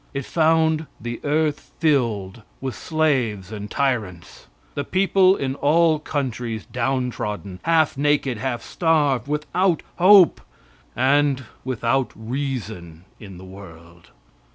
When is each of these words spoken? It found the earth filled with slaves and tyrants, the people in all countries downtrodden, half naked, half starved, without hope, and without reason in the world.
It 0.15 0.25
found 0.25 0.87
the 0.99 1.21
earth 1.23 1.73
filled 1.77 2.41
with 2.59 2.73
slaves 2.73 3.51
and 3.51 3.69
tyrants, 3.69 4.47
the 4.73 4.83
people 4.83 5.35
in 5.35 5.53
all 5.53 5.99
countries 5.99 6.65
downtrodden, 6.65 7.59
half 7.61 7.95
naked, 7.99 8.39
half 8.39 8.63
starved, 8.63 9.27
without 9.27 9.83
hope, 9.97 10.41
and 10.95 11.43
without 11.63 12.13
reason 12.15 13.05
in 13.19 13.37
the 13.37 13.45
world. 13.45 14.09